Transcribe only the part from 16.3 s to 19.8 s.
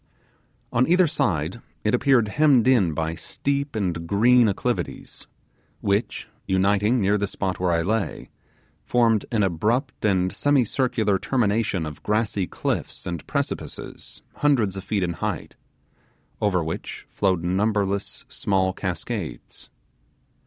over which flowed numberless small cascades.